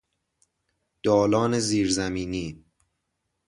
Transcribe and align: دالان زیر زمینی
دالان 1.03 1.59
زیر 1.59 1.87
زمینی 1.91 2.65